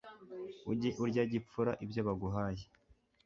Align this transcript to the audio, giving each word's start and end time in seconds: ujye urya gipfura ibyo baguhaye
ujye 0.71 0.89
urya 1.03 1.23
gipfura 1.31 1.71
ibyo 1.83 2.01
baguhaye 2.07 2.63